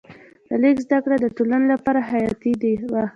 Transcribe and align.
د 0.49 0.51
لیک 0.63 0.77
زده 0.85 0.97
کړه 1.03 1.15
د 1.19 1.25
ټولنې 1.37 1.67
لپاره 1.73 1.99
حیاتي 2.09 2.51
وه. 2.91 3.03